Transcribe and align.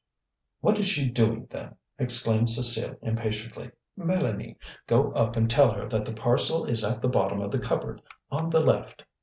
"What 0.61 0.79
is 0.79 0.87
she 0.87 1.07
doing, 1.11 1.45
then?" 1.51 1.75
exclaimed 1.99 2.47
Cécile 2.47 2.97
impatiently. 3.03 3.69
"Mélanie, 3.95 4.55
go 4.87 5.11
up 5.11 5.35
and 5.35 5.47
tell 5.47 5.69
her 5.73 5.87
that 5.89 6.05
the 6.05 6.11
parcel 6.13 6.65
is 6.65 6.83
at 6.83 7.03
the 7.03 7.07
bottom 7.07 7.39
of 7.39 7.51
the 7.51 7.59
cupboard, 7.59 8.01
on 8.31 8.49
the 8.49 8.65
left." 8.65 9.05